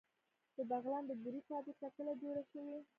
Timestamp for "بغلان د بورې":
0.69-1.39